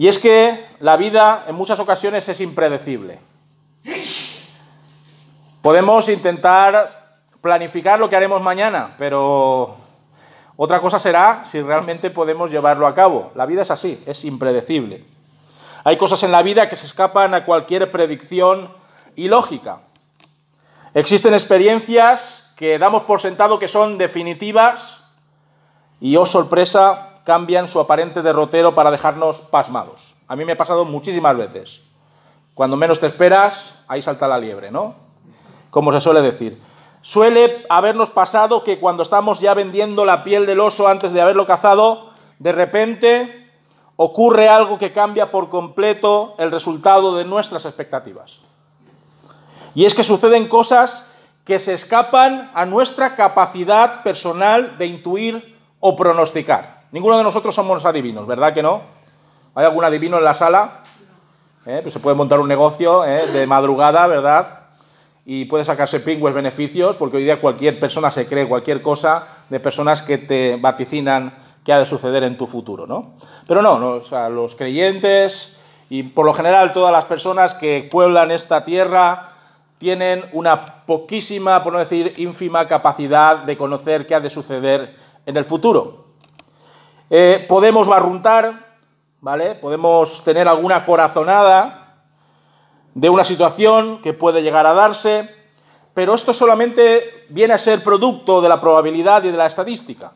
[0.00, 3.18] Y es que la vida en muchas ocasiones es impredecible.
[5.60, 9.76] Podemos intentar planificar lo que haremos mañana, pero
[10.56, 13.30] otra cosa será si realmente podemos llevarlo a cabo.
[13.34, 15.04] La vida es así, es impredecible.
[15.84, 18.72] Hay cosas en la vida que se escapan a cualquier predicción
[19.16, 19.80] y lógica.
[20.94, 25.04] Existen experiencias que damos por sentado que son definitivas
[26.00, 30.16] y, oh sorpresa, cambian su aparente derrotero para dejarnos pasmados.
[30.26, 31.80] A mí me ha pasado muchísimas veces.
[32.54, 34.96] Cuando menos te esperas, ahí salta la liebre, ¿no?
[35.70, 36.60] Como se suele decir.
[37.02, 41.46] Suele habernos pasado que cuando estamos ya vendiendo la piel del oso antes de haberlo
[41.46, 43.48] cazado, de repente
[43.94, 48.40] ocurre algo que cambia por completo el resultado de nuestras expectativas.
[49.76, 51.06] Y es que suceden cosas
[51.44, 56.79] que se escapan a nuestra capacidad personal de intuir o pronosticar.
[56.92, 58.82] Ninguno de nosotros somos adivinos, ¿verdad que no?
[59.54, 60.80] ¿Hay algún adivino en la sala?
[61.64, 61.78] ¿Eh?
[61.82, 63.28] Pues se puede montar un negocio ¿eh?
[63.28, 64.60] de madrugada, ¿verdad?
[65.24, 69.60] Y puede sacarse pingües beneficios, porque hoy día cualquier persona se cree cualquier cosa de
[69.60, 73.14] personas que te vaticinan qué ha de suceder en tu futuro, ¿no?
[73.46, 78.64] Pero no, no los creyentes y por lo general todas las personas que pueblan esta
[78.64, 79.34] tierra
[79.78, 85.36] tienen una poquísima, por no decir ínfima, capacidad de conocer qué ha de suceder en
[85.36, 86.09] el futuro.
[87.12, 88.76] Eh, podemos barruntar,
[89.20, 89.56] ¿vale?
[89.56, 92.04] Podemos tener alguna corazonada
[92.94, 95.28] de una situación que puede llegar a darse,
[95.92, 100.12] pero esto solamente viene a ser producto de la probabilidad y de la estadística.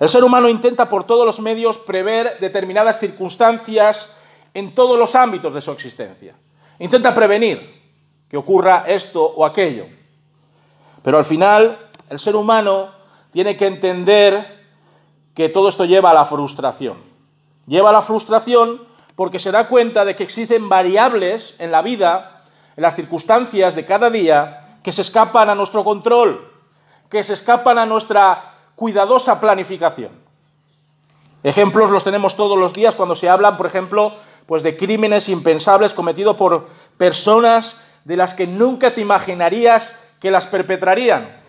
[0.00, 4.16] El ser humano intenta por todos los medios prever determinadas circunstancias
[4.54, 6.34] en todos los ámbitos de su existencia.
[6.80, 7.80] Intenta prevenir,
[8.28, 9.86] que ocurra esto o aquello.
[11.04, 11.78] Pero al final,
[12.10, 12.90] el ser humano
[13.30, 14.61] tiene que entender
[15.34, 16.98] que todo esto lleva a la frustración.
[17.66, 18.82] Lleva a la frustración
[19.14, 22.42] porque se da cuenta de que existen variables en la vida,
[22.76, 26.50] en las circunstancias de cada día, que se escapan a nuestro control,
[27.08, 30.10] que se escapan a nuestra cuidadosa planificación.
[31.44, 34.14] Ejemplos los tenemos todos los días cuando se hablan, por ejemplo,
[34.46, 40.46] pues de crímenes impensables cometidos por personas de las que nunca te imaginarías que las
[40.46, 41.40] perpetrarían.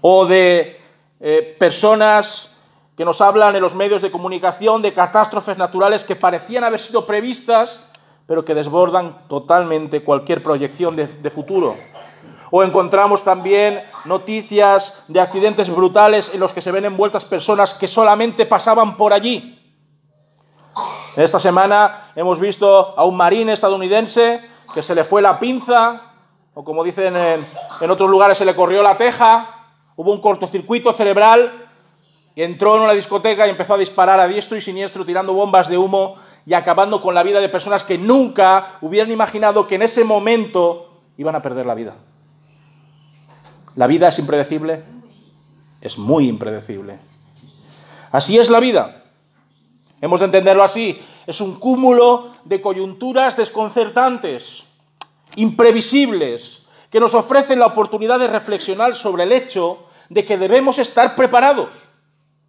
[0.00, 0.80] O de
[1.26, 2.54] eh, personas
[2.98, 7.06] que nos hablan en los medios de comunicación de catástrofes naturales que parecían haber sido
[7.06, 7.82] previstas,
[8.26, 11.76] pero que desbordan totalmente cualquier proyección de, futuro.
[12.50, 17.88] O encontramos también noticias de accidentes brutales en los que se ven envueltas personas que
[17.88, 19.58] solamente pasaban por allí.
[21.16, 26.02] Esta semana hemos visto a un marín estadounidense que se le fue la pinza,
[26.52, 29.53] o como dicen en, otros lugares, se le corrió la teja,
[29.96, 31.68] hubo un cortocircuito cerebral,
[32.36, 35.78] entró en una discoteca y empezó a disparar a diestro y siniestro, tirando bombas de
[35.78, 36.16] humo
[36.46, 41.00] y acabando con la vida de personas que nunca hubieran imaginado que en ese momento
[41.16, 41.94] iban a perder la vida.
[43.76, 44.82] La vida es impredecible,
[45.80, 46.98] es muy impredecible.
[48.10, 49.02] Así es la vida.
[50.00, 51.00] Hemos de entenderlo así.
[51.26, 54.64] Es un cúmulo de coyunturas desconcertantes,
[55.36, 56.63] imprevisibles,
[56.94, 61.88] que nos ofrecen la oportunidad de reflexionar sobre el hecho de que debemos estar preparados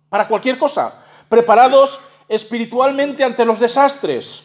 [0.07, 4.43] para cualquier cosa, preparados espiritualmente ante los desastres,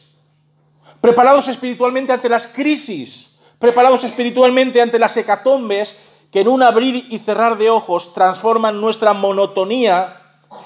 [1.02, 6.00] preparados espiritualmente ante las crisis, preparados espiritualmente ante las hecatombes
[6.32, 10.16] que en un abrir y cerrar de ojos transforman nuestra monotonía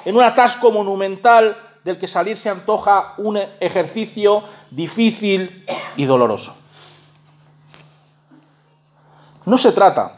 [0.04, 5.66] en un atasco monumental del que salir se antoja un ejercicio difícil
[5.96, 6.63] y doloroso.
[9.47, 10.12] No se trata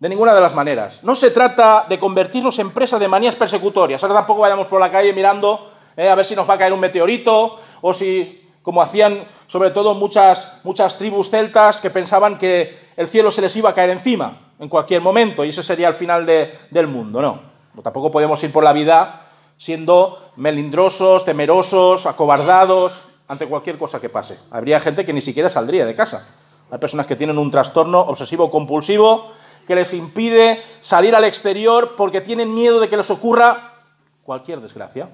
[0.00, 1.02] de ninguna de las maneras.
[1.02, 4.02] No se trata de convertirnos en presa de manías persecutorias.
[4.02, 6.72] Ahora tampoco vayamos por la calle mirando eh, a ver si nos va a caer
[6.72, 12.78] un meteorito o si, como hacían sobre todo muchas, muchas tribus celtas que pensaban que
[12.96, 15.94] el cielo se les iba a caer encima en cualquier momento y ese sería el
[15.94, 17.22] final del mundo.
[17.22, 17.40] No,
[17.82, 19.26] tampoco podemos ir por la vida
[19.56, 24.38] siendo melindrosos, temerosos, acobardados ante cualquier cosa que pase.
[24.50, 26.26] Habría gente que ni siquiera saldría de casa.
[26.70, 29.30] Hay personas que tienen un trastorno obsesivo compulsivo
[29.66, 33.74] que les impide salir al exterior porque tienen miedo de que les ocurra
[34.22, 35.08] cualquier desgracia.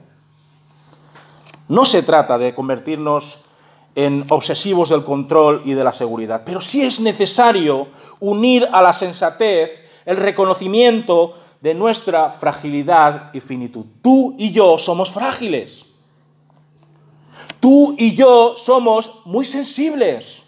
[1.69, 3.45] No se trata de convertirnos
[3.95, 7.89] en obsesivos del control y de la seguridad, pero sí es necesario
[8.21, 9.71] unir a la sensatez
[10.05, 13.85] el reconocimiento de nuestra fragilidad y finitud.
[14.03, 15.85] Tú y yo somos frágiles.
[17.61, 20.40] Tú y yo somos muy sensibles.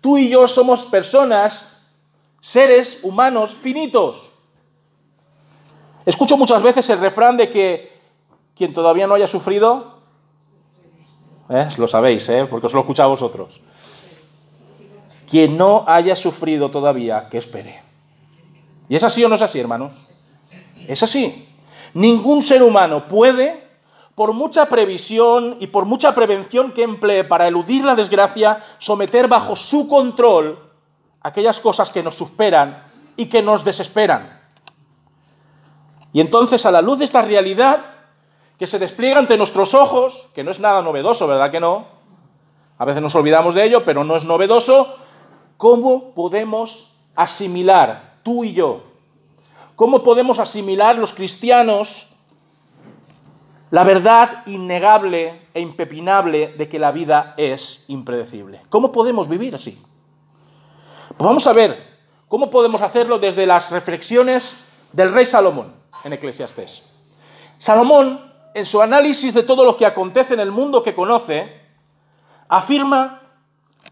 [0.00, 1.82] Tú y yo somos personas,
[2.40, 4.30] seres humanos finitos.
[6.06, 7.92] Escucho muchas veces el refrán de que
[8.54, 9.98] quien todavía no haya sufrido,
[11.48, 11.66] ¿Eh?
[11.78, 12.46] Lo sabéis, ¿eh?
[12.48, 13.60] porque os lo he escuchado a vosotros.
[15.28, 17.80] Quien no haya sufrido todavía, que espere.
[18.88, 19.94] ¿Y es así o no es así, hermanos?
[20.86, 21.48] Es así.
[21.94, 23.67] Ningún ser humano puede,
[24.18, 29.54] por mucha previsión y por mucha prevención que emplee para eludir la desgracia, someter bajo
[29.54, 30.58] su control
[31.20, 32.82] aquellas cosas que nos superan
[33.16, 34.40] y que nos desesperan.
[36.12, 37.78] Y entonces, a la luz de esta realidad
[38.58, 41.86] que se despliega ante nuestros ojos, que no es nada novedoso, ¿verdad que no?
[42.76, 44.96] A veces nos olvidamos de ello, pero no es novedoso,
[45.58, 48.82] ¿cómo podemos asimilar, tú y yo,
[49.76, 52.07] cómo podemos asimilar los cristianos
[53.70, 58.62] la verdad innegable e impepinable de que la vida es impredecible?
[58.68, 59.82] ¿Cómo podemos vivir así?
[61.16, 61.86] Pues vamos a ver
[62.28, 64.56] cómo podemos hacerlo desde las reflexiones
[64.92, 65.74] del rey Salomón
[66.04, 66.82] en Eclesiastés.
[67.58, 71.60] Salomón, en su análisis de todo lo que acontece en el mundo que conoce,
[72.48, 73.22] afirma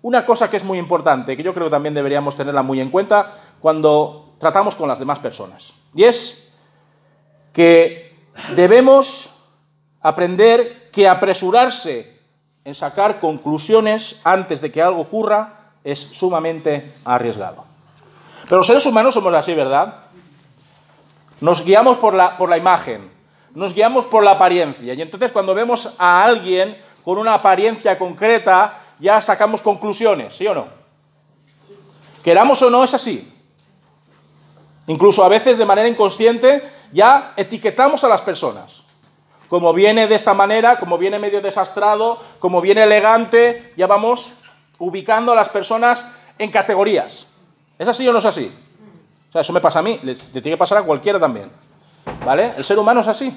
[0.03, 2.91] una cosa que es muy importante, que yo creo que también deberíamos tenerla muy en
[2.91, 5.75] cuenta cuando tratamos con las demás personas.
[5.95, 6.53] Y es
[7.53, 8.15] que
[8.55, 9.36] debemos
[10.07, 12.17] aprender que apresurarse
[12.65, 17.65] en sacar conclusiones antes de que algo ocurra es sumamente arriesgado.
[18.45, 20.05] Pero los seres humanos somos así, ¿verdad?
[21.41, 23.11] Nos guiamos por la, por la imagen,
[23.53, 24.95] nos guiamos por la apariencia.
[24.95, 30.55] Y entonces cuando vemos a alguien con una apariencia concreta, ya sacamos conclusiones, ¿sí o
[30.55, 30.69] no?
[32.23, 33.33] Queramos o no, es así.
[34.87, 36.63] Incluso a veces de manera inconsciente
[36.93, 38.86] ya etiquetamos a las personas.
[39.49, 44.33] Como viene de esta manera, como viene medio desastrado, como viene elegante, ya vamos
[44.79, 47.27] ubicando a las personas en categorías.
[47.79, 48.53] ¿Es así o no es así?
[49.29, 51.51] O sea, eso me pasa a mí, le, tiene que pasar a cualquiera también.
[52.25, 52.53] ¿Vale?
[52.57, 53.37] El ser humano es así.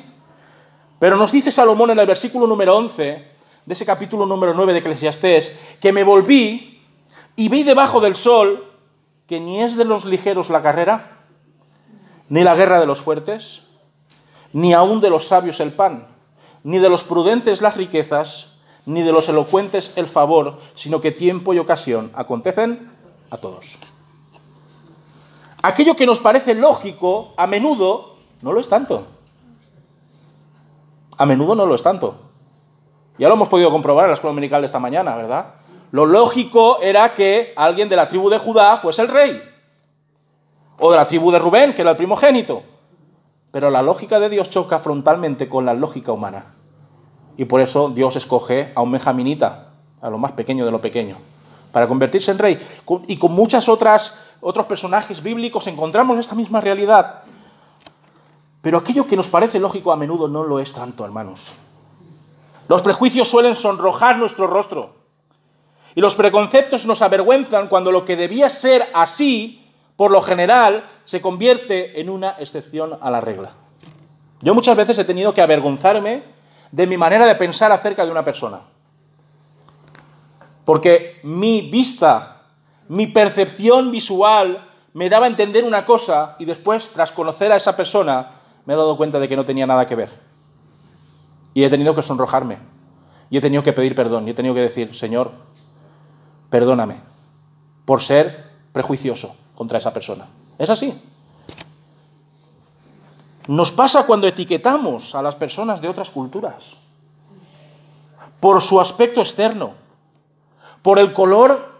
[0.99, 3.03] Pero nos dice Salomón en el versículo número 11
[3.65, 6.81] de ese capítulo número 9 de Eclesiastés, que me volví
[7.35, 8.65] y vi debajo del sol
[9.27, 11.19] que ni es de los ligeros la carrera,
[12.29, 13.61] ni la guerra de los fuertes,
[14.53, 16.07] ni aún de los sabios el pan,
[16.63, 21.53] ni de los prudentes las riquezas, ni de los elocuentes el favor, sino que tiempo
[21.53, 22.91] y ocasión acontecen
[23.29, 23.77] a todos.
[25.61, 29.07] Aquello que nos parece lógico, a menudo, no lo es tanto.
[31.17, 32.15] A menudo no lo es tanto.
[33.17, 35.55] Ya lo hemos podido comprobar en la escuela dominical de esta mañana, ¿verdad?
[35.91, 39.43] Lo lógico era que alguien de la tribu de Judá fuese el rey.
[40.79, 42.63] O de la tribu de Rubén, que era el primogénito.
[43.51, 46.53] Pero la lógica de Dios choca frontalmente con la lógica humana.
[47.37, 49.69] Y por eso Dios escoge a un benjaminita,
[50.01, 51.17] a lo más pequeño de lo pequeño,
[51.71, 52.59] para convertirse en rey.
[53.07, 57.23] Y con muchas otras otros personajes bíblicos encontramos esta misma realidad.
[58.61, 61.55] Pero aquello que nos parece lógico a menudo no lo es tanto, hermanos.
[62.67, 64.95] Los prejuicios suelen sonrojar nuestro rostro.
[65.95, 69.58] Y los preconceptos nos avergüenzan cuando lo que debía ser así,
[69.99, 73.51] por lo general, se convierte en una excepción a la regla.
[74.39, 76.23] Yo muchas veces he tenido que avergonzarme
[76.71, 78.61] de mi manera de pensar acerca de una persona.
[80.63, 82.43] Porque mi vista
[82.87, 87.75] mi percepción visual me daba a entender una cosa y después, tras conocer a esa
[87.75, 88.35] persona,
[88.65, 90.11] me he dado cuenta de que no tenía nada que ver.
[91.53, 92.57] Y he tenido que sonrojarme.
[93.29, 94.29] Y he tenido que pedir perdón.
[94.29, 95.33] Y he tenido que decir, Señor,
[96.49, 97.01] perdóname
[97.83, 100.25] por ser prejuicioso contra esa persona.
[100.57, 100.97] Es así.
[103.49, 106.77] Nos pasa cuando etiquetamos a las personas de otras culturas.
[108.39, 109.73] Por su aspecto externo.
[110.81, 111.73] Por el color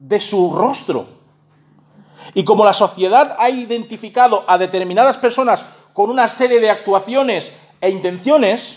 [0.00, 1.06] de su rostro.
[2.34, 7.90] Y como la sociedad ha identificado a determinadas personas con una serie de actuaciones e
[7.90, 8.76] intenciones,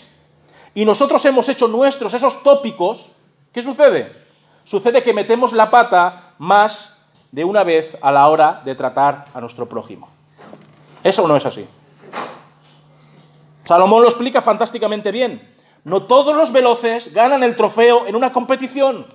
[0.76, 3.10] y nosotros hemos hecho nuestros esos tópicos,
[3.52, 4.14] ¿qué sucede?
[4.62, 7.01] Sucede que metemos la pata más
[7.32, 10.08] de una vez a la hora de tratar a nuestro prójimo.
[11.02, 11.66] ¿Eso no es así?
[13.64, 15.50] Salomón lo explica fantásticamente bien.
[15.84, 19.06] No todos los veloces ganan el trofeo en una competición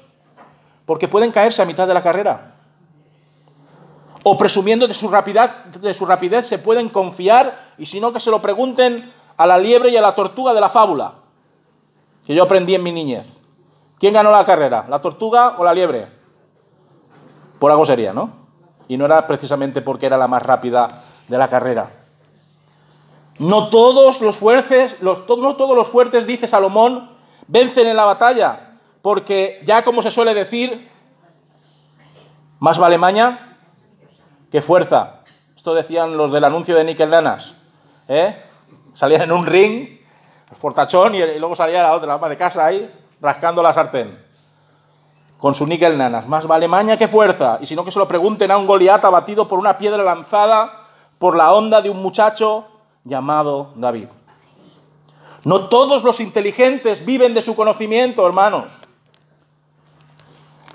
[0.86, 2.56] porque pueden caerse a mitad de la carrera.
[4.24, 8.20] O presumiendo de su, rapidez, de su rapidez se pueden confiar y si no que
[8.20, 11.14] se lo pregunten a la liebre y a la tortuga de la fábula,
[12.26, 13.26] que yo aprendí en mi niñez.
[14.00, 14.86] ¿Quién ganó la carrera?
[14.90, 16.17] ¿La tortuga o la liebre?
[17.60, 18.32] Por algo sería, ¿no?
[18.88, 20.90] Y no era precisamente porque era la más rápida
[21.28, 21.92] de la carrera.
[23.40, 27.12] No todos los fuertes, no todos los fuertes, dice Salomón,
[27.48, 30.90] vencen en la batalla, porque ya como se suele decir,
[32.60, 33.58] más vale maña
[34.52, 35.22] que fuerza.
[35.56, 37.54] Esto decían los del anuncio de Nickel Lanas.
[38.08, 38.44] ¿eh?
[38.94, 40.00] Salían en un ring,
[40.60, 42.90] fortachón, y, luego salía la otra, ama de casa ahí,
[43.22, 44.27] rascando la sartén.
[45.39, 46.27] Con su níquel nanas.
[46.27, 47.60] Más vale maña que fuerza.
[47.62, 50.88] Y si no, que se lo pregunten a un Goliat abatido por una piedra lanzada
[51.20, 52.65] por la onda de un muchacho
[53.03, 54.08] llamado David.
[55.44, 58.74] No todos los inteligentes viven de su conocimiento, hermanos.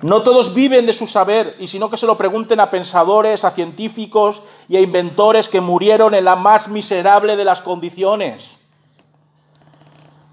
[0.01, 3.53] No todos viven de su saber, y sino que se lo pregunten a pensadores, a
[3.53, 8.59] científicos y a inventores que murieron en la más miserable de las condiciones.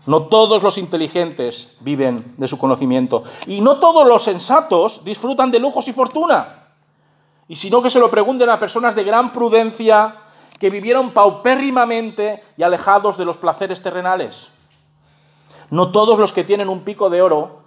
[0.10, 3.25] No todos los inteligentes viven de su conocimiento.
[3.46, 6.66] Y no todos los sensatos disfrutan de lujos y fortuna.
[7.48, 10.16] Y sino que se lo pregunten a personas de gran prudencia
[10.58, 14.50] que vivieron paupérrimamente y alejados de los placeres terrenales.
[15.70, 17.60] No todos los que tienen un pico de oro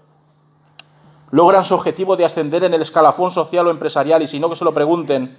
[1.30, 4.56] logran su objetivo de ascender en el escalafón social o empresarial y si no que
[4.56, 5.38] se lo pregunten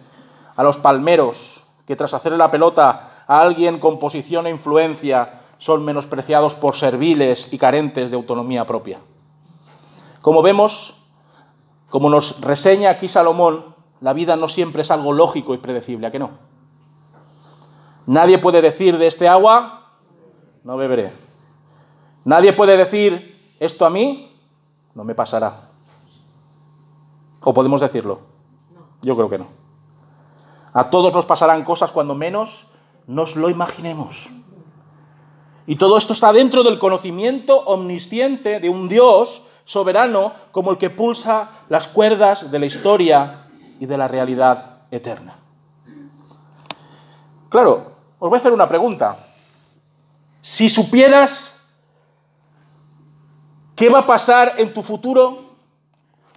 [0.55, 5.85] a los palmeros que tras hacerle la pelota a alguien con posición e influencia son
[5.85, 8.99] menospreciados por serviles y carentes de autonomía propia.
[10.21, 11.05] Como vemos,
[11.89, 16.11] como nos reseña aquí Salomón, la vida no siempre es algo lógico y predecible, ¿a
[16.11, 16.31] que no?
[18.07, 19.93] Nadie puede decir de este agua,
[20.65, 21.13] no beberé.
[22.25, 24.37] Nadie puede decir, esto a mí
[24.93, 25.69] no me pasará.
[27.39, 28.19] ¿O podemos decirlo?
[29.01, 29.47] Yo creo que no.
[30.73, 32.67] A todos nos pasarán cosas cuando menos
[33.07, 34.29] nos lo imaginemos.
[35.65, 40.89] Y todo esto está dentro del conocimiento omnisciente de un Dios soberano como el que
[40.89, 43.47] pulsa las cuerdas de la historia
[43.79, 45.37] y de la realidad eterna.
[47.49, 49.15] Claro, os voy a hacer una pregunta.
[50.41, 51.71] Si supieras
[53.75, 55.55] qué va a pasar en tu futuro,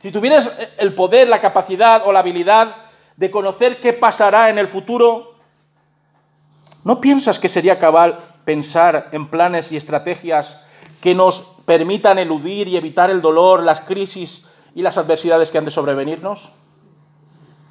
[0.02, 2.76] si tuvieras el poder, la capacidad o la habilidad
[3.16, 5.35] de conocer qué pasará en el futuro,
[6.85, 10.64] ¿no piensas que sería cabal pensar en planes y estrategias
[11.02, 15.66] que nos permitan eludir y evitar el dolor, las crisis y las adversidades que han
[15.66, 16.52] de sobrevenirnos?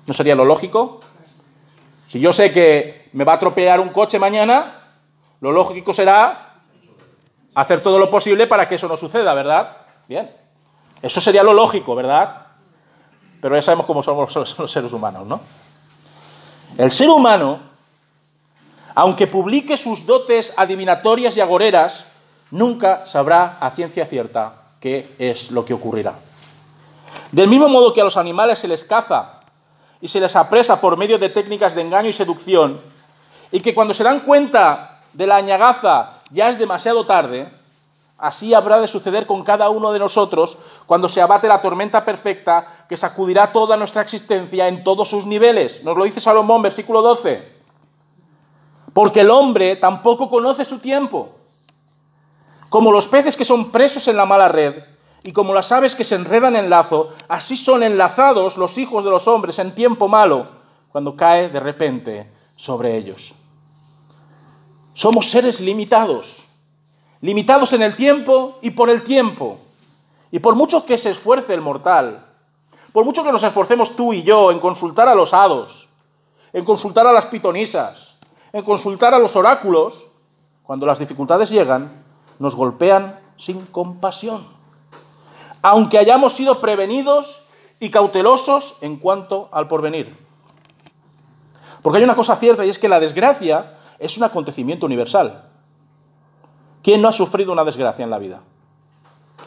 [0.05, 0.99] ¿No sería lo lógico?
[2.07, 4.83] Si yo sé que me va a atropellar un coche mañana,
[5.41, 6.61] lo lógico será
[7.55, 9.77] hacer todo lo posible para que eso no suceda, ¿verdad?
[10.07, 10.31] Bien.
[11.01, 12.47] Eso sería lo lógico, ¿verdad?
[13.41, 15.41] Pero ya sabemos cómo somos los seres humanos, ¿no?
[16.77, 17.59] El ser humano,
[18.95, 22.05] aunque publique sus dotes adivinatorias y agoreras,
[22.49, 26.15] nunca sabrá a ciencia cierta qué es lo que ocurrirá.
[27.31, 29.41] Del mismo modo que a los animales se les caza
[29.99, 32.79] y se les apresa por medio de técnicas de engaño y seducción,
[33.51, 37.49] y que cuando se dan cuenta de la añagaza ya es demasiado tarde,
[38.17, 42.85] Así habrá de suceder con cada uno de nosotros cuando se abate la tormenta perfecta
[42.87, 45.83] que sacudirá toda nuestra existencia en todos sus niveles.
[45.83, 47.54] Nos lo dice Salomón, versículo 12.
[48.95, 51.35] Porque el hombre tampoco conoce su tiempo.
[52.69, 54.83] Como los peces que son presos en la mala red
[55.21, 59.11] y como las aves que se enredan en lazo, así son enlazados los hijos de
[59.11, 60.47] los hombres en tiempo malo,
[60.91, 63.35] cuando cae de repente sobre ellos.
[64.93, 66.45] Somos seres limitados
[67.25, 69.57] limitados en el tiempo y por el tiempo.
[70.31, 72.23] Y por mucho que se esfuerce el mortal,
[72.91, 75.89] por mucho que nos esforcemos tú y yo en consultar a los hados,
[76.53, 78.14] en consultar a las pitonisas,
[78.55, 80.07] en consultar a los oráculos,
[80.63, 82.05] cuando las dificultades llegan,
[82.39, 84.47] nos golpean sin compasión.
[85.61, 87.43] Aunque hayamos sido prevenidos
[87.81, 90.15] y cautelosos en cuanto al porvenir.
[91.81, 95.49] Porque hay una cosa cierta y es que la desgracia es un acontecimiento universal.
[96.81, 98.41] ¿Quién no ha sufrido una desgracia en la vida?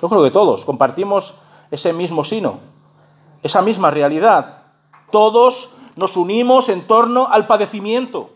[0.02, 1.34] Yo creo que todos compartimos
[1.70, 2.58] ese mismo sino,
[3.42, 4.64] esa misma realidad.
[5.10, 8.32] Todos nos unimos en torno al padecimiento.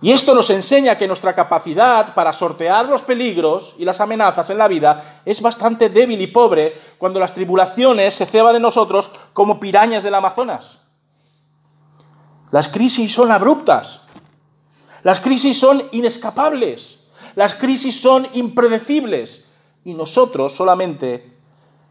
[0.00, 4.58] Y esto nos enseña que nuestra capacidad para sortear los peligros y las amenazas en
[4.58, 9.58] la vida es bastante débil y pobre cuando las tribulaciones se ceban de nosotros como
[9.58, 10.78] pirañas del Amazonas.
[12.52, 14.02] Las crisis son abruptas.
[15.02, 17.00] Las crisis son inescapables.
[17.34, 19.46] Las crisis son impredecibles
[19.84, 21.36] y nosotros solamente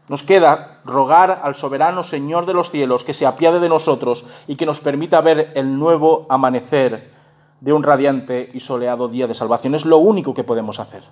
[0.08, 4.56] nos queda rogar al soberano Señor de los cielos que se apiade de nosotros y
[4.56, 7.17] que nos permita ver el nuevo amanecer
[7.60, 9.74] de un radiante y soleado día de salvación.
[9.74, 11.04] Es lo único que podemos hacer.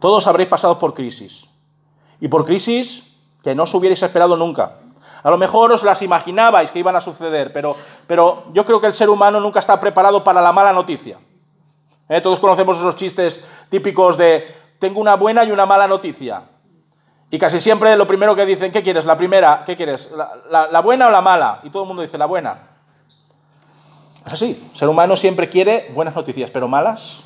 [0.00, 1.48] Todos habréis pasado por crisis.
[2.20, 4.78] Y por crisis que no os hubierais esperado nunca.
[5.22, 7.76] A lo mejor os las imaginabais que iban a suceder, pero,
[8.06, 11.18] pero yo creo que el ser humano nunca está preparado para la mala noticia.
[12.08, 12.20] ¿Eh?
[12.20, 14.46] Todos conocemos esos chistes típicos de
[14.78, 16.42] tengo una buena y una mala noticia.
[17.30, 19.04] Y casi siempre lo primero que dicen, ¿qué quieres?
[19.04, 20.10] La primera, ¿qué quieres?
[20.50, 21.60] ¿La, buena o la mala?
[21.62, 22.77] Y todo el mundo dice, la buena.
[24.28, 27.20] Es así, el ser humano siempre quiere buenas noticias, pero malas.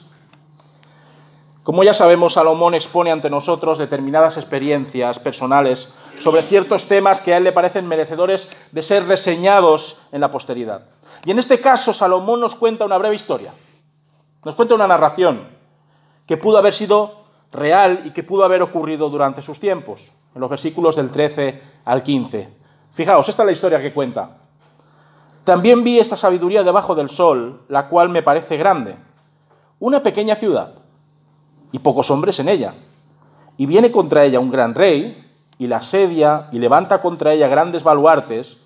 [1.65, 7.39] Como ya sabemos, Salomón expone ante nosotros determinadas experiencias personales sobre ciertos temas que a
[7.39, 10.91] él le parecen merecedores de ser reseñados en la posteridad.
[11.25, 13.51] Y en este caso, Salomón nos cuenta una breve historia,
[14.45, 15.49] nos cuenta una narración
[16.29, 20.51] que pudo haber sido real y que pudo haber ocurrido durante sus tiempos, en los
[20.51, 22.49] versículos del 13 al 15.
[22.93, 24.42] Fijaos, esta es la historia que cuenta.
[25.45, 28.97] También vi esta sabiduría debajo del sol, la cual me parece grande.
[29.81, 30.75] Una pequeña ciudad
[31.73, 32.75] y pocos hombres en ella.
[33.57, 35.19] Y viene contra ella un gran rey,
[35.59, 38.59] y la asedia, y levanta contra ella grandes baluartes,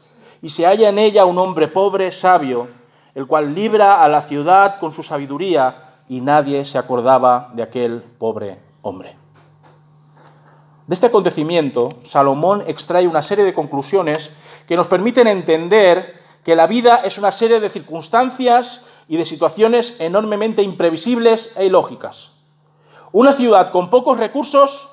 [0.43, 2.69] y se halla en ella un hombre pobre, sabio,
[3.15, 8.03] el cual libra a la ciudad con su sabiduría, y nadie se acordaba de aquel
[8.03, 9.17] pobre hombre.
[10.87, 14.31] De este acontecimiento, Salomón extrae una serie de conclusiones
[14.69, 16.16] que nos permiten entender
[16.47, 22.31] que la vida es una serie de circunstancias y de situaciones enormemente imprevisibles e ilógicas.
[23.11, 24.89] Una ciudad con pocos recursos,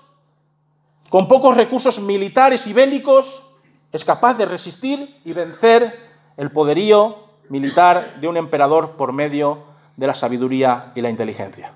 [1.12, 3.48] con pocos recursos militares y bélicos,
[3.92, 6.00] es capaz de resistir y vencer
[6.38, 7.18] el poderío
[7.50, 9.60] militar de un emperador por medio
[9.96, 11.74] de la sabiduría y la inteligencia.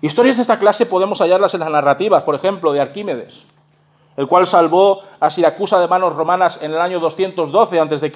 [0.00, 3.46] Historias de esta clase podemos hallarlas en las narrativas, por ejemplo, de Arquímedes,
[4.16, 8.12] el cual salvó a Siracusa de manos romanas en el año 212 a.C.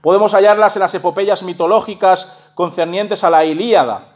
[0.00, 4.12] Podemos hallarlas en las epopeyas mitológicas concernientes a la Ilíada,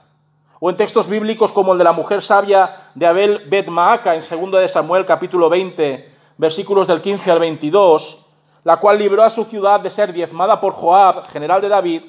[0.59, 4.21] o en textos bíblicos como el de la mujer sabia de Abel Bet Maaca en
[4.21, 8.27] 2 de Samuel capítulo 20, versículos del 15 al 22,
[8.65, 12.03] la cual libró a su ciudad de ser diezmada por Joab, general de David,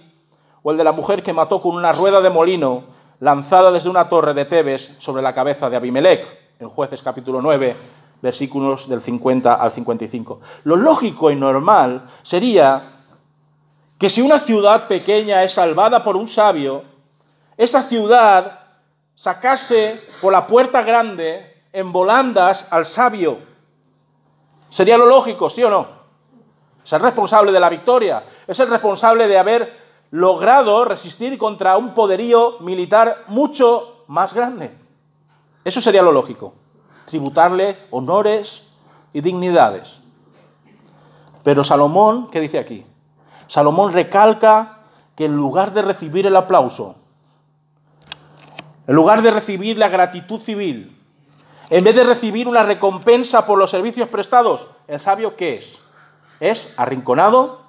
[0.63, 2.85] o el de la mujer que mató con una rueda de molino
[3.19, 6.25] lanzada desde una torre de Tebes sobre la cabeza de Abimelech,
[6.59, 7.75] en Jueces capítulo 9,
[8.21, 10.39] versículos del 50 al 55.
[10.63, 12.91] Lo lógico y normal sería
[13.97, 16.83] que si una ciudad pequeña es salvada por un sabio,
[17.57, 18.59] esa ciudad
[19.15, 23.39] sacase por la puerta grande en volandas al sabio.
[24.69, 25.87] Sería lo lógico, ¿sí o no?
[26.83, 29.77] Es el responsable de la victoria, es el responsable de haber
[30.11, 34.77] logrado resistir contra un poderío militar mucho más grande.
[35.65, 36.53] Eso sería lo lógico,
[37.07, 38.67] tributarle honores
[39.13, 40.01] y dignidades.
[41.41, 42.85] Pero Salomón, ¿qué dice aquí?
[43.47, 44.79] Salomón recalca
[45.15, 46.95] que en lugar de recibir el aplauso,
[48.85, 51.01] en lugar de recibir la gratitud civil,
[51.69, 55.79] en vez de recibir una recompensa por los servicios prestados, el sabio ¿qué es?
[56.41, 57.61] Es arrinconado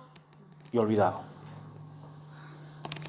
[0.73, 1.21] y olvidado.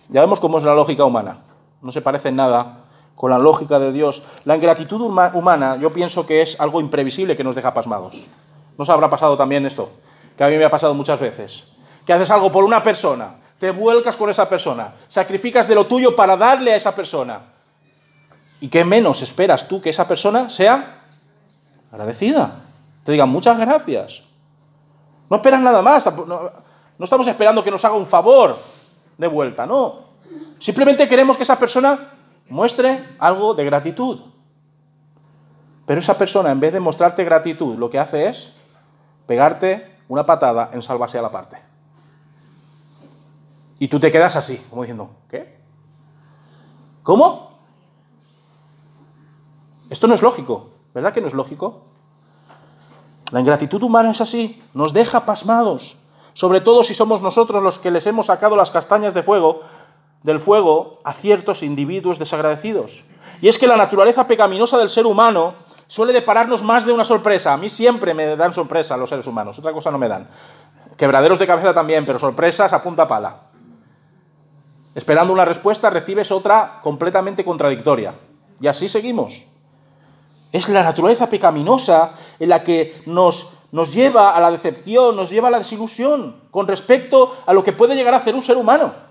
[0.09, 1.39] Ya vemos cómo es la lógica humana.
[1.81, 2.88] No se parece en nada
[3.19, 4.23] con la lógica de Dios.
[4.45, 8.25] La ingratitud humana yo pienso que es algo imprevisible que nos deja pasmados.
[8.77, 9.89] ¿No os habrá pasado también esto?
[10.37, 11.65] Que a mí me ha pasado muchas veces.
[12.05, 16.15] Que haces algo por una persona, te vuelcas con esa persona, sacrificas de lo tuyo
[16.15, 17.41] para darle a esa persona
[18.61, 21.03] ¿Y qué menos esperas tú que esa persona sea
[21.91, 22.61] agradecida?
[23.03, 24.23] Te digan muchas gracias.
[25.29, 26.05] No esperas nada más.
[26.17, 26.51] No,
[26.99, 28.57] estamos esperando que nos haga un favor
[29.17, 30.09] de vuelta, no.
[30.59, 32.18] Simplemente queremos que esa persona
[32.49, 34.21] muestre algo de gratitud.
[35.85, 38.53] Pero esa persona, en vez de mostrarte gratitud, lo que hace es
[39.25, 41.57] pegarte una patada en salvarse a la parte.
[43.79, 45.57] Y tú te quedas así, como diciendo, ¿qué?
[47.03, 47.49] ¿Cómo?
[49.89, 51.85] Esto no es lógico, ¿verdad que no es lógico?
[53.31, 55.97] La ingratitud humana es así, nos deja pasmados,
[56.33, 59.61] sobre todo si somos nosotros los que les hemos sacado las castañas de fuego
[60.23, 63.03] del fuego a ciertos individuos desagradecidos.
[63.41, 65.53] Y es que la naturaleza pecaminosa del ser humano
[65.87, 67.53] suele depararnos más de una sorpresa.
[67.53, 70.27] A mí siempre me dan sorpresa los seres humanos, otra cosa no me dan.
[70.97, 73.43] Quebraderos de cabeza también, pero sorpresas a punta pala.
[74.93, 78.15] Esperando una respuesta recibes otra completamente contradictoria.
[78.59, 79.45] Y así seguimos.
[80.51, 85.47] Es la naturaleza pecaminosa en la que nos, nos lleva a la decepción, nos lleva
[85.47, 89.08] a la desilusión con respecto a lo que puede llegar a ser un ser humano.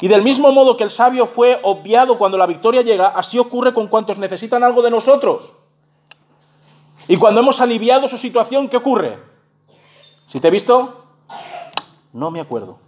[0.00, 3.74] Y del mismo modo que el sabio fue obviado cuando la victoria llega, así ocurre
[3.74, 5.52] con cuantos necesitan algo de nosotros.
[7.06, 9.18] Y cuando hemos aliviado su situación, ¿qué ocurre?
[10.26, 11.04] Si te he visto,
[12.12, 12.78] no me acuerdo.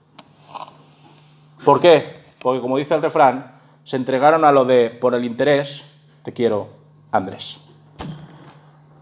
[1.64, 2.22] ¿Por qué?
[2.40, 5.85] Porque como dice el refrán, se entregaron a lo de por el interés,
[6.22, 6.68] te quiero
[7.11, 7.61] Andrés.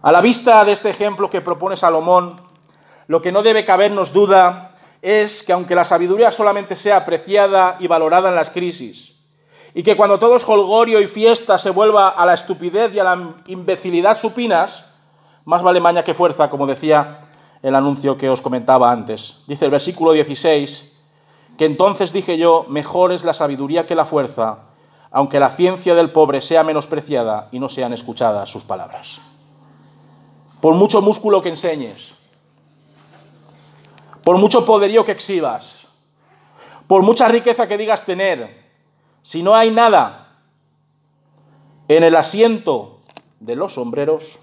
[0.01, 2.41] A la vista de este ejemplo que propone Salomón,
[3.07, 4.70] lo que no debe cabernos duda
[5.01, 9.15] es que aunque la sabiduría solamente sea apreciada y valorada en las crisis,
[9.73, 13.03] y que cuando todo es holgorio y fiesta se vuelva a la estupidez y a
[13.03, 14.85] la imbecilidad supinas,
[15.45, 17.19] más vale maña que fuerza, como decía
[17.63, 19.43] el anuncio que os comentaba antes.
[19.47, 20.99] Dice el versículo 16,
[21.57, 24.59] que entonces dije yo, mejor es la sabiduría que la fuerza,
[25.11, 29.19] aunque la ciencia del pobre sea menospreciada y no sean escuchadas sus palabras.
[30.59, 32.15] Por mucho músculo que enseñes,
[34.23, 35.87] por mucho poderío que exhibas,
[36.87, 38.61] por mucha riqueza que digas tener,
[39.23, 40.37] si no hay nada
[41.87, 42.99] en el asiento
[43.39, 44.39] de los sombreros,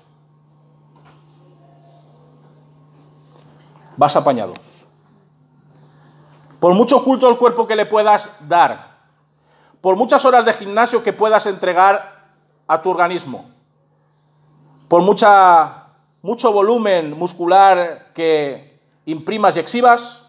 [3.97, 4.55] vas apañado.
[6.61, 8.99] Por mucho culto al cuerpo que le puedas dar,
[9.81, 12.27] por muchas horas de gimnasio que puedas entregar
[12.67, 13.51] a tu organismo,
[14.88, 15.87] por mucha,
[16.23, 18.67] mucho volumen muscular que
[19.09, 20.21] imprimas y exhibas,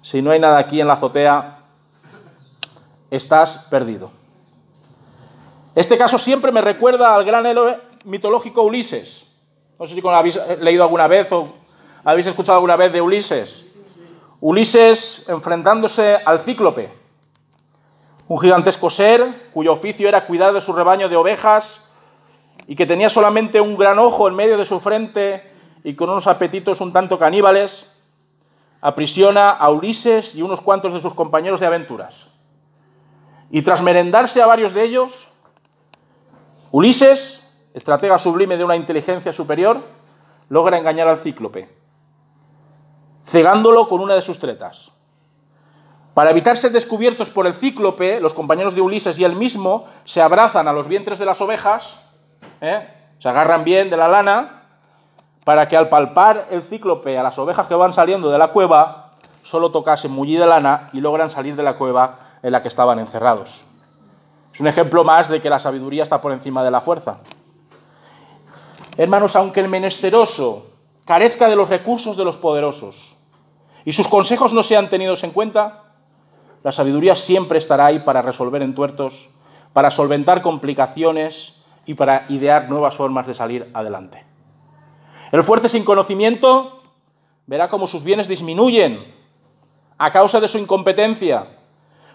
[0.00, 1.58] si no hay nada aquí en la azotea,
[3.10, 4.10] estás perdido.
[5.74, 9.26] Este caso siempre me recuerda al gran héroe mitológico Ulises.
[9.78, 11.52] No sé si habéis leído alguna vez o
[12.04, 13.66] habéis escuchado alguna vez de Ulises.
[14.40, 16.90] Ulises enfrentándose al cíclope,
[18.28, 21.82] un gigantesco ser cuyo oficio era cuidar de su rebaño de ovejas
[22.66, 25.55] y que tenía solamente un gran ojo en medio de su frente
[25.86, 27.88] y con unos apetitos un tanto caníbales,
[28.80, 32.26] aprisiona a Ulises y unos cuantos de sus compañeros de aventuras.
[33.52, 35.28] Y tras merendarse a varios de ellos,
[36.72, 39.84] Ulises, estratega sublime de una inteligencia superior,
[40.48, 41.68] logra engañar al cíclope,
[43.24, 44.90] cegándolo con una de sus tretas.
[46.14, 50.20] Para evitar ser descubiertos por el cíclope, los compañeros de Ulises y él mismo se
[50.20, 51.96] abrazan a los vientres de las ovejas,
[52.60, 52.88] ¿eh?
[53.20, 54.65] se agarran bien de la lana,
[55.46, 59.12] para que al palpar el cíclope a las ovejas que van saliendo de la cueva,
[59.44, 63.62] solo tocasen mullida lana y logran salir de la cueva en la que estaban encerrados.
[64.52, 67.20] Es un ejemplo más de que la sabiduría está por encima de la fuerza.
[68.96, 70.66] Hermanos, aunque el menesteroso
[71.04, 73.16] carezca de los recursos de los poderosos
[73.84, 75.84] y sus consejos no sean tenidos en cuenta,
[76.64, 79.28] la sabiduría siempre estará ahí para resolver entuertos,
[79.72, 84.26] para solventar complicaciones y para idear nuevas formas de salir adelante.
[85.32, 86.78] El fuerte sin conocimiento
[87.46, 89.14] verá cómo sus bienes disminuyen
[89.98, 91.46] a causa de su incompetencia,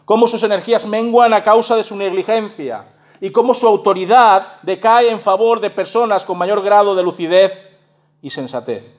[0.05, 2.85] cómo sus energías menguan a causa de su negligencia
[3.19, 7.53] y cómo su autoridad decae en favor de personas con mayor grado de lucidez
[8.21, 8.95] y sensatez.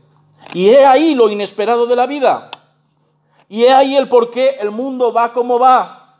[0.54, 2.50] Y he ahí lo inesperado de la vida.
[3.48, 6.16] Y he ahí el por qué el mundo va como va.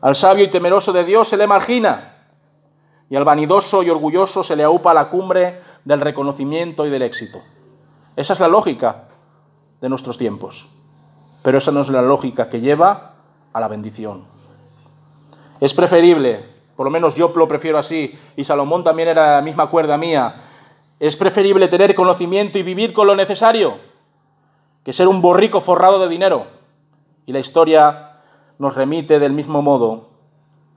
[0.00, 2.11] Al sabio y temeroso de Dios se le margina,
[3.12, 7.42] y al vanidoso y orgulloso se le aupa la cumbre del reconocimiento y del éxito.
[8.16, 9.08] Esa es la lógica
[9.82, 10.66] de nuestros tiempos,
[11.42, 13.16] pero esa no es la lógica que lleva
[13.52, 14.24] a la bendición.
[15.60, 16.42] Es preferible,
[16.74, 20.44] por lo menos yo lo prefiero así, y Salomón también era la misma cuerda mía,
[20.98, 23.74] es preferible tener conocimiento y vivir con lo necesario
[24.84, 26.46] que ser un borrico forrado de dinero.
[27.26, 28.22] Y la historia
[28.58, 30.08] nos remite del mismo modo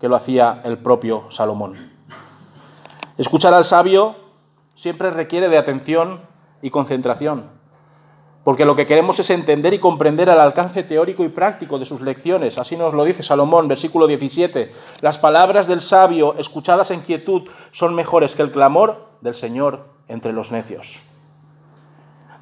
[0.01, 1.94] que lo hacía el propio Salomón.
[3.17, 4.15] Escuchar al sabio
[4.75, 6.21] siempre requiere de atención
[6.61, 7.49] y concentración,
[8.43, 12.01] porque lo que queremos es entender y comprender el alcance teórico y práctico de sus
[12.01, 12.57] lecciones.
[12.57, 14.73] Así nos lo dice Salomón, versículo 17.
[15.01, 20.33] Las palabras del sabio, escuchadas en quietud, son mejores que el clamor del Señor entre
[20.33, 21.01] los necios.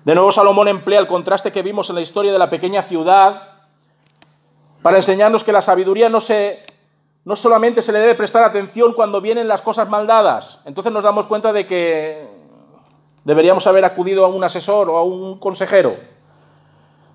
[0.06, 3.50] De nuevo Salomón emplea el contraste que vimos en la historia de la pequeña ciudad
[4.82, 6.62] para enseñarnos que la sabiduría no, se,
[7.26, 10.60] no solamente se le debe prestar atención cuando vienen las cosas mal dadas.
[10.66, 12.28] Entonces nos damos cuenta de que
[13.24, 15.96] deberíamos haber acudido a un asesor o a un consejero,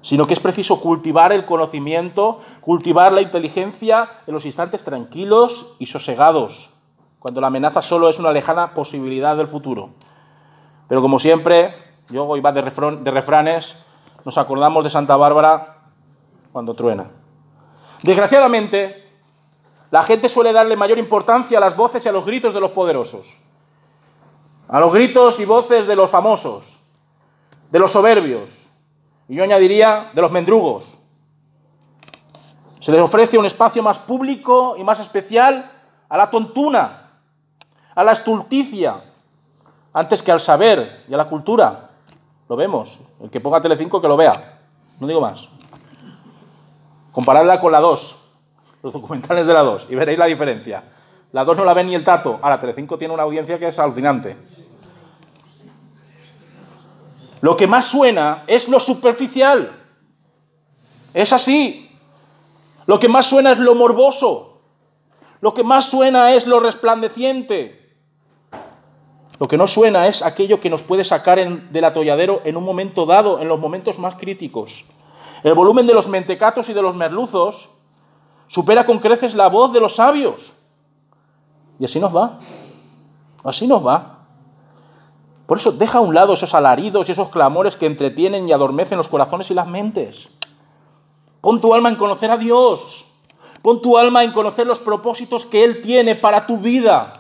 [0.00, 5.86] sino que es preciso cultivar el conocimiento, cultivar la inteligencia en los instantes tranquilos y
[5.86, 6.70] sosegados,
[7.18, 9.90] cuando la amenaza solo es una lejana posibilidad del futuro.
[10.88, 11.74] Pero como siempre,
[12.08, 13.76] yo hoy va de, de refranes,
[14.24, 15.82] nos acordamos de Santa Bárbara
[16.52, 17.10] cuando truena.
[18.02, 19.07] Desgraciadamente,
[19.90, 22.72] la gente suele darle mayor importancia a las voces y a los gritos de los
[22.72, 23.38] poderosos,
[24.68, 26.79] a los gritos y voces de los famosos,
[27.70, 28.51] de los soberbios,
[29.29, 30.98] y yo añadiría de los mendrugos.
[32.81, 35.70] Se les ofrece un espacio más público y más especial
[36.09, 37.11] a la tontuna,
[37.94, 39.05] a la estulticia,
[39.92, 41.90] antes que al saber y a la cultura.
[42.48, 42.98] Lo vemos.
[43.20, 44.61] El que ponga Telecinco que lo vea.
[45.01, 45.48] No digo más.
[47.12, 48.27] Comparadla con la 2,
[48.82, 50.84] los documentales de la 2, y veréis la diferencia.
[51.32, 52.38] La 2 no la ve ni el tato.
[52.40, 54.36] Ahora, Telecinco tiene una audiencia que es alucinante.
[57.40, 59.72] Lo que más suena es lo superficial.
[61.14, 61.90] Es así.
[62.86, 64.62] Lo que más suena es lo morboso.
[65.40, 67.96] Lo que más suena es lo resplandeciente.
[69.38, 73.06] Lo que no suena es aquello que nos puede sacar del atolladero en un momento
[73.06, 74.84] dado, en los momentos más críticos.
[75.44, 77.70] El volumen de los mentecatos y de los merluzos
[78.48, 80.52] supera con creces la voz de los sabios.
[81.78, 82.38] Y así nos va.
[83.44, 84.18] Así nos va.
[85.46, 88.98] Por eso deja a un lado esos alaridos y esos clamores que entretienen y adormecen
[88.98, 90.28] los corazones y las mentes.
[91.40, 93.06] Pon tu alma en conocer a Dios.
[93.62, 97.12] Pon tu alma en conocer los propósitos que Él tiene para tu vida.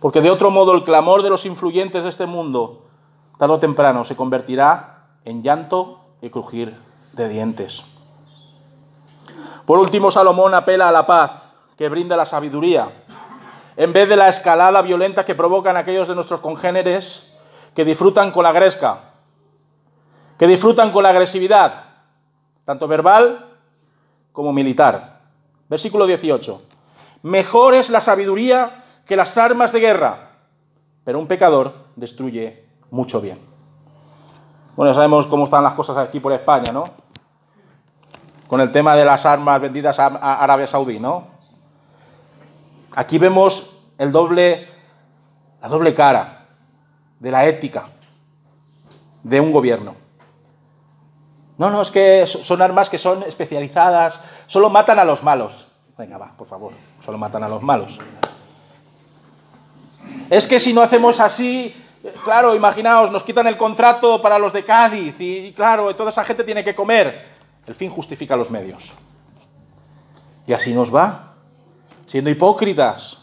[0.00, 2.82] Porque de otro modo el clamor de los influyentes de este mundo,
[3.38, 6.76] tarde o temprano, se convertirá en llanto y crujir
[7.12, 7.91] de dientes.
[9.66, 13.04] Por último, Salomón apela a la paz que brinda la sabiduría,
[13.76, 17.34] en vez de la escalada violenta que provocan aquellos de nuestros congéneres
[17.74, 19.12] que disfrutan con la gresca,
[20.38, 21.84] que disfrutan con la agresividad,
[22.64, 23.46] tanto verbal
[24.32, 25.20] como militar.
[25.68, 26.62] Versículo 18.
[27.22, 30.30] Mejor es la sabiduría que las armas de guerra,
[31.04, 33.38] pero un pecador destruye mucho bien.
[34.76, 36.84] Bueno, ya sabemos cómo están las cosas aquí por España, ¿no?
[38.52, 41.26] Con el tema de las armas vendidas a Arabia Saudí, ¿no?
[42.94, 44.68] Aquí vemos el doble,
[45.62, 46.48] la doble cara
[47.18, 47.86] de la ética
[49.22, 49.94] de un gobierno.
[51.56, 55.72] No, no, es que son armas que son especializadas, solo matan a los malos.
[55.96, 58.00] Venga, va, por favor, solo matan a los malos.
[60.28, 61.74] Es que si no hacemos así,
[62.22, 66.44] claro, imaginaos, nos quitan el contrato para los de Cádiz y, claro, toda esa gente
[66.44, 67.31] tiene que comer.
[67.66, 68.94] El fin justifica los medios.
[70.46, 71.34] Y así nos va,
[72.06, 73.18] siendo hipócritas.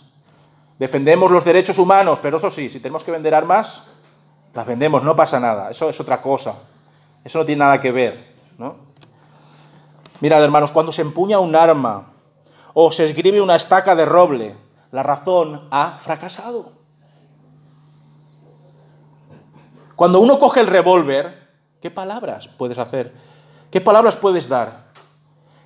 [0.77, 3.83] Defendemos los derechos humanos, pero eso sí, si tenemos que vender armas,
[4.53, 6.55] las vendemos, no pasa nada, eso es otra cosa.
[7.23, 8.77] Eso no tiene nada que ver, ¿no?
[10.21, 12.13] Mirad, hermanos, cuando se empuña un arma
[12.73, 14.55] o se escribe una estaca de roble,
[14.91, 16.73] la razón ha fracasado.
[19.95, 21.49] Cuando uno coge el revólver,
[21.81, 23.13] ¿qué palabras puedes hacer?
[23.71, 24.89] ¿Qué palabras puedes dar?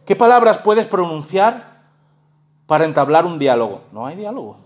[0.05, 1.81] ¿Qué palabras puedes pronunciar
[2.67, 3.81] para entablar un diálogo?
[3.91, 4.57] No hay diálogo.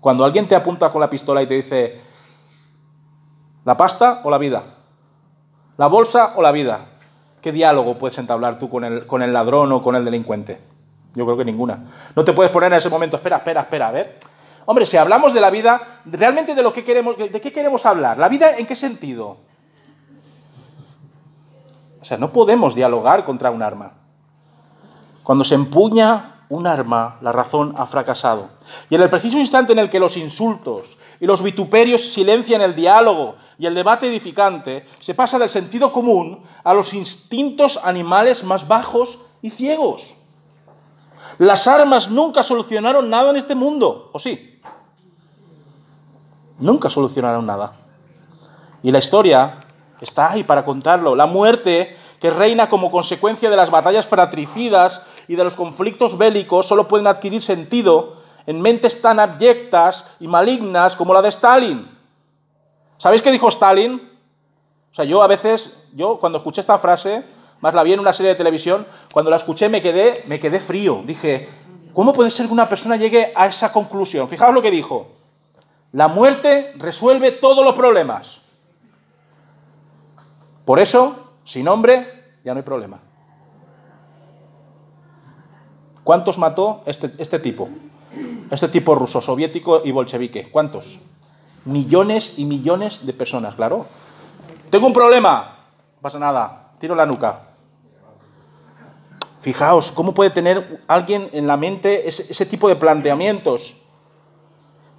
[0.00, 2.00] Cuando alguien te apunta con la pistola y te dice,
[3.64, 4.62] ¿la pasta o la vida?
[5.76, 6.86] ¿La bolsa o la vida?
[7.42, 10.60] ¿Qué diálogo puedes entablar tú con el, con el ladrón o con el delincuente?
[11.14, 11.84] Yo creo que ninguna.
[12.14, 14.18] No te puedes poner en ese momento, espera, espera, espera, a ver.
[14.66, 18.18] Hombre, si hablamos de la vida, realmente de lo que queremos, ¿de qué queremos hablar?
[18.18, 19.38] ¿La vida en qué sentido?
[22.08, 23.92] Sea, no podemos dialogar contra un arma.
[25.22, 28.48] Cuando se empuña un arma, la razón ha fracasado.
[28.88, 32.74] Y en el preciso instante en el que los insultos y los vituperios silencian el
[32.74, 38.66] diálogo y el debate edificante, se pasa del sentido común a los instintos animales más
[38.66, 40.14] bajos y ciegos.
[41.36, 44.58] Las armas nunca solucionaron nada en este mundo, ¿o sí?
[46.58, 47.72] nunca solucionaron nada.
[48.82, 49.60] Y la historia
[50.00, 51.16] está ahí para contarlo.
[51.16, 56.66] La muerte que reina como consecuencia de las batallas fratricidas y de los conflictos bélicos
[56.66, 61.88] solo pueden adquirir sentido en mentes tan abyectas y malignas como la de Stalin.
[62.96, 64.10] ¿Sabéis qué dijo Stalin?
[64.90, 67.24] O sea, yo a veces, yo cuando escuché esta frase,
[67.60, 70.60] más la vi en una serie de televisión, cuando la escuché me quedé, me quedé
[70.60, 71.02] frío.
[71.04, 71.48] Dije,
[71.92, 74.28] ¿cómo puede ser que una persona llegue a esa conclusión?
[74.28, 75.08] Fijaos lo que dijo.
[75.92, 78.40] La muerte resuelve todos los problemas.
[80.68, 83.00] Por eso, sin hombre, ya no hay problema.
[86.04, 87.70] ¿Cuántos mató este, este tipo?
[88.50, 90.50] Este tipo ruso, soviético y bolchevique.
[90.50, 90.98] ¿Cuántos?
[91.64, 93.86] Millones y millones de personas, claro.
[94.68, 95.56] Tengo un problema.
[95.96, 96.72] No pasa nada.
[96.78, 97.44] Tiro la nuca.
[99.40, 103.74] Fijaos, ¿cómo puede tener alguien en la mente ese tipo de planteamientos?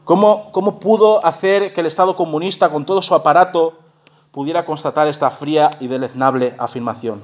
[0.03, 3.88] ¿Cómo, pudo hacer que el Estado comunista, con todo su aparato,
[4.31, 7.23] pudiera constatar esta fría y deleznable afirmación?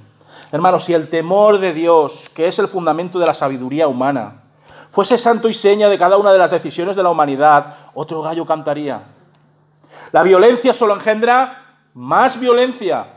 [0.51, 4.43] Hermanos, si el temor de Dios, que es el fundamento de la sabiduría humana,
[4.91, 8.45] fuese santo y seña de cada una de las decisiones de la humanidad, otro gallo
[8.45, 9.03] cantaría.
[10.11, 13.07] La violencia solo engendra más violencia,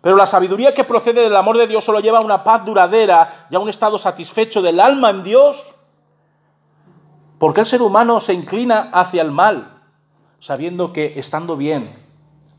[0.00, 3.46] pero la sabiduría que procede del amor de Dios solo lleva a una paz duradera
[3.50, 5.74] y a un estado satisfecho del alma en Dios
[7.40, 9.80] ¿Por qué el ser humano se inclina hacia el mal,
[10.40, 11.96] sabiendo que estando bien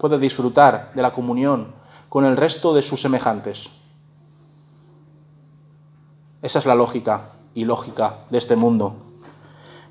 [0.01, 1.75] puede disfrutar de la comunión
[2.09, 3.69] con el resto de sus semejantes?
[6.41, 8.95] Esa es la lógica y lógica de este mundo.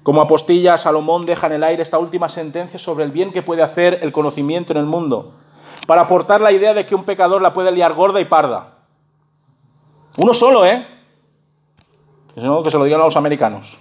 [0.03, 3.63] Como apostilla, Salomón deja en el aire esta última sentencia sobre el bien que puede
[3.63, 5.35] hacer el conocimiento en el mundo,
[5.87, 8.79] para aportar la idea de que un pecador la puede liar gorda y parda.
[10.19, 10.89] Uno solo, ¿eh?
[12.35, 13.79] Que se lo digan a los americanos.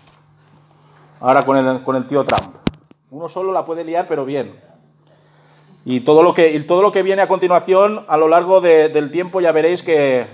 [1.21, 2.55] Ahora con el, con el tío Trump.
[3.09, 4.68] Uno solo la puede liar, pero bien.
[5.91, 9.41] Y todo lo que, todo lo que viene a continuación, a lo largo del tiempo,
[9.41, 10.27] ya veréis que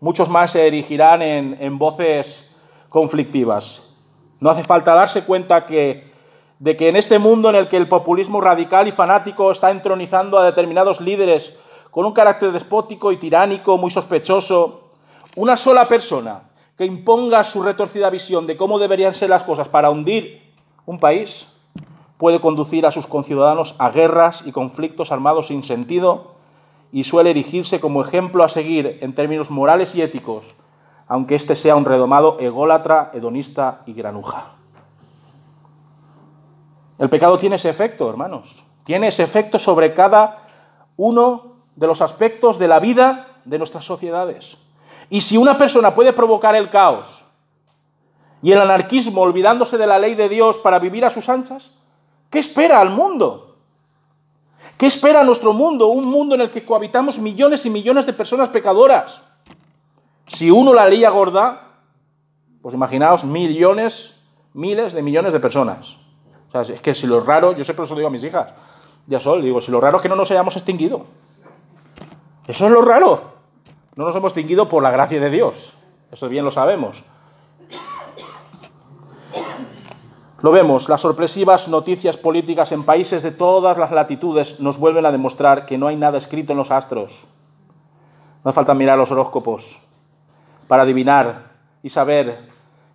[0.00, 2.52] muchos más se erigirán en, en voces
[2.88, 3.94] conflictivas.
[4.40, 6.10] No hace falta darse cuenta que,
[6.58, 10.36] de que en este mundo en el que el populismo radical y fanático está entronizando
[10.36, 11.56] a determinados líderes
[11.92, 14.90] con un carácter despótico y tiránico muy sospechoso,
[15.36, 19.90] una sola persona que imponga su retorcida visión de cómo deberían ser las cosas para
[19.90, 20.42] hundir
[20.86, 21.46] un país,
[22.22, 26.36] puede conducir a sus conciudadanos a guerras y conflictos armados sin sentido
[26.92, 30.54] y suele erigirse como ejemplo a seguir en términos morales y éticos,
[31.08, 34.52] aunque éste sea un redomado ególatra, hedonista y granuja.
[36.96, 38.62] El pecado tiene ese efecto, hermanos.
[38.84, 40.46] Tiene ese efecto sobre cada
[40.96, 44.58] uno de los aspectos de la vida de nuestras sociedades.
[45.10, 47.24] Y si una persona puede provocar el caos
[48.42, 51.72] y el anarquismo olvidándose de la ley de Dios para vivir a sus anchas,
[52.32, 53.56] ¿qué espera al mundo?
[54.76, 55.86] ¿Qué espera nuestro mundo?
[55.86, 59.22] Un mundo en el que cohabitamos millones y millones de personas pecadoras.
[60.26, 61.68] Si uno la lía gorda,
[62.62, 64.16] pues imaginaos millones,
[64.54, 65.96] miles de millones de personas.
[66.48, 68.48] O sea, es que si lo raro, yo siempre eso digo a mis hijas,
[69.06, 71.04] ya sol, digo, si lo raro es que no nos hayamos extinguido.
[72.46, 73.20] Eso es lo raro.
[73.94, 75.74] No nos hemos extinguido por la gracia de Dios.
[76.10, 77.04] Eso bien lo sabemos.
[80.42, 85.12] Lo vemos, las sorpresivas noticias políticas en países de todas las latitudes nos vuelven a
[85.12, 87.26] demostrar que no hay nada escrito en los astros.
[88.44, 89.78] No hace falta mirar los horóscopos
[90.66, 91.52] para adivinar
[91.84, 92.48] y saber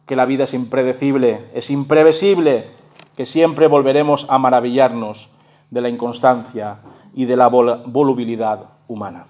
[0.06, 2.70] que la vida es impredecible, es imprevisible,
[3.16, 5.30] que siempre volveremos a maravillarnos
[5.70, 6.80] de la inconstancia
[7.14, 9.26] y de la volubilidad humana.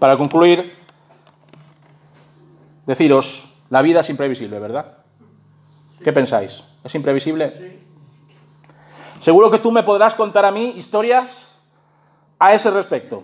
[0.00, 0.74] Para concluir,
[2.84, 5.01] deciros, la vida es imprevisible, ¿verdad?
[6.02, 6.64] ¿Qué pensáis?
[6.82, 7.80] ¿Es imprevisible?
[9.20, 11.46] Seguro que tú me podrás contar a mí historias
[12.38, 13.22] a ese respecto.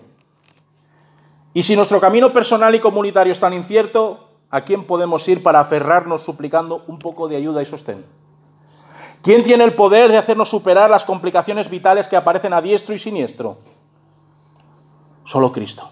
[1.53, 5.59] Y si nuestro camino personal y comunitario es tan incierto, ¿a quién podemos ir para
[5.59, 8.05] aferrarnos suplicando un poco de ayuda y sostén?
[9.21, 12.99] ¿Quién tiene el poder de hacernos superar las complicaciones vitales que aparecen a diestro y
[12.99, 13.57] siniestro?
[15.25, 15.89] Solo Cristo.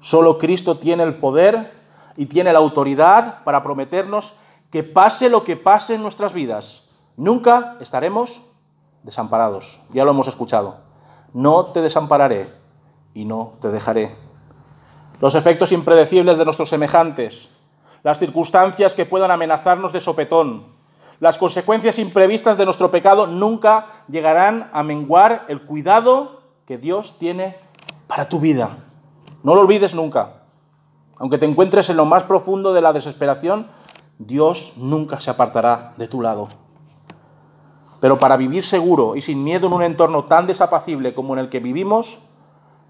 [0.00, 1.72] Solo Cristo tiene el poder
[2.16, 4.34] y tiene la autoridad para prometernos
[4.72, 8.40] que pase lo que pase en nuestras vidas, nunca estaremos
[9.02, 9.78] desamparados.
[9.92, 10.78] Ya lo hemos escuchado.
[11.34, 12.48] No te desampararé
[13.12, 14.16] y no te dejaré.
[15.20, 17.50] Los efectos impredecibles de nuestros semejantes,
[18.02, 20.64] las circunstancias que puedan amenazarnos de sopetón,
[21.20, 27.56] las consecuencias imprevistas de nuestro pecado nunca llegarán a menguar el cuidado que Dios tiene
[28.06, 28.78] para tu vida.
[29.42, 30.44] No lo olvides nunca.
[31.18, 33.68] Aunque te encuentres en lo más profundo de la desesperación,
[34.18, 36.48] Dios nunca se apartará de tu lado.
[38.00, 41.50] Pero para vivir seguro y sin miedo en un entorno tan desapacible como en el
[41.50, 42.18] que vivimos,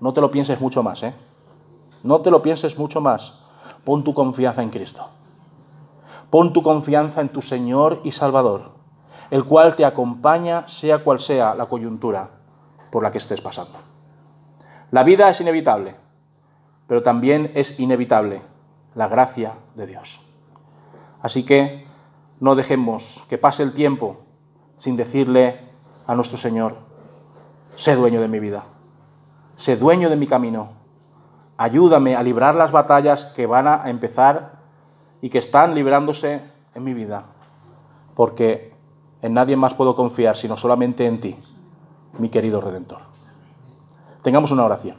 [0.00, 1.14] no te lo pienses mucho más, ¿eh?
[2.02, 3.40] No te lo pienses mucho más.
[3.84, 5.06] Pon tu confianza en Cristo.
[6.30, 8.72] Pon tu confianza en tu Señor y Salvador,
[9.30, 12.30] el cual te acompaña sea cual sea la coyuntura
[12.90, 13.78] por la que estés pasando.
[14.90, 15.94] La vida es inevitable,
[16.86, 18.42] pero también es inevitable
[18.94, 20.20] la gracia de Dios.
[21.22, 21.86] Así que
[22.40, 24.18] no dejemos que pase el tiempo
[24.76, 25.60] sin decirle
[26.06, 26.76] a nuestro Señor,
[27.76, 28.64] sé dueño de mi vida,
[29.54, 30.70] sé dueño de mi camino,
[31.56, 34.58] ayúdame a librar las batallas que van a empezar
[35.20, 36.42] y que están librándose
[36.74, 37.26] en mi vida,
[38.16, 38.74] porque
[39.22, 41.36] en nadie más puedo confiar sino solamente en ti,
[42.18, 43.02] mi querido Redentor.
[44.22, 44.96] Tengamos una oración.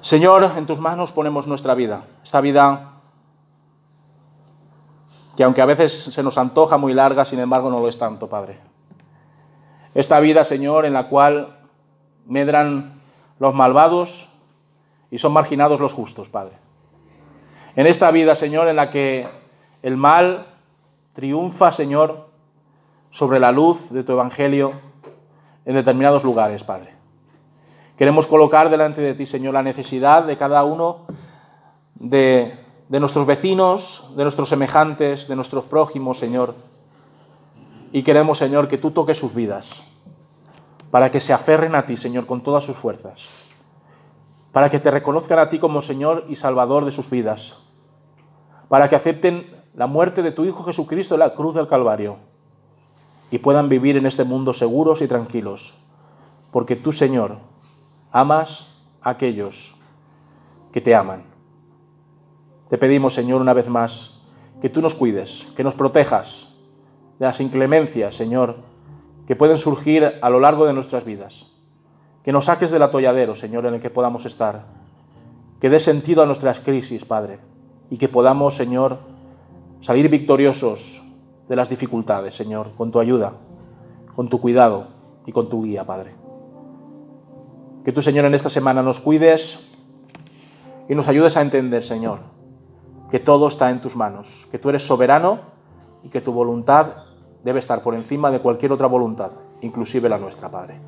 [0.00, 2.91] Señor, en tus manos ponemos nuestra vida, esta vida
[5.36, 8.28] que aunque a veces se nos antoja muy larga, sin embargo no lo es tanto,
[8.28, 8.58] Padre.
[9.94, 11.58] Esta vida, Señor, en la cual
[12.26, 12.94] medran
[13.38, 14.28] los malvados
[15.10, 16.54] y son marginados los justos, Padre.
[17.76, 19.28] En esta vida, Señor, en la que
[19.82, 20.46] el mal
[21.12, 22.28] triunfa, Señor,
[23.10, 24.72] sobre la luz de tu Evangelio
[25.64, 26.92] en determinados lugares, Padre.
[27.96, 31.06] Queremos colocar delante de ti, Señor, la necesidad de cada uno
[32.92, 36.54] de, nuestros vecinos, de nuestros semejantes, de nuestros prójimos, Señor.
[37.90, 39.82] Y queremos, Señor, que tú toques sus vidas,
[40.90, 43.30] para que se aferren a ti, Señor, con todas sus fuerzas,
[44.52, 47.62] para que te reconozcan a ti como Señor y Salvador de sus vidas,
[48.68, 52.18] para que acepten la muerte de tu Hijo Jesucristo en la cruz del Calvario
[53.30, 55.72] y puedan vivir en este mundo seguros y tranquilos,
[56.50, 57.38] porque tú, Señor,
[58.10, 59.74] amas a aquellos
[60.72, 61.31] que te aman.
[62.72, 64.22] Te pedimos, Señor, una vez más,
[64.62, 66.54] que tú nos cuides, que nos protejas
[67.18, 68.60] de las inclemencias, Señor,
[69.26, 71.52] que pueden surgir a lo largo de nuestras vidas.
[72.22, 74.64] Que nos saques del atolladero, Señor, en el que podamos estar
[75.60, 77.40] que dé sentido a nuestras crisis, Padre,
[77.90, 79.00] y que podamos, Señor,
[79.80, 81.04] salir victoriosos
[81.50, 83.34] de las dificultades, Señor, con tu ayuda,
[84.16, 84.86] con tu cuidado
[85.26, 86.14] y con tu guía, Padre.
[87.84, 89.68] Que tú, Señor, en esta semana nos cuides
[90.88, 92.32] y nos ayudes a entender, Señor,
[93.12, 95.40] que todo está en tus manos, que tú eres soberano
[96.02, 96.86] y que tu voluntad
[97.44, 100.80] debe estar por encima de cualquier otra voluntad, inclusive la nuestra, Padre.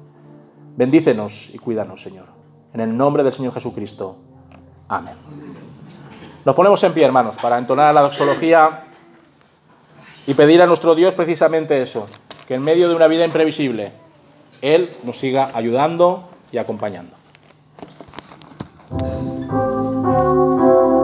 [0.74, 2.24] Bendícenos y cuídanos, Señor.
[2.72, 4.16] En el nombre del Señor Jesucristo.
[4.88, 5.12] Amén.
[6.46, 8.84] Nos ponemos en pie, hermanos, para entonar la doxología
[10.26, 12.06] y pedir a nuestro Dios precisamente eso,
[12.48, 13.92] que en medio de una vida imprevisible,
[14.62, 17.16] Él nos siga ayudando y acompañando.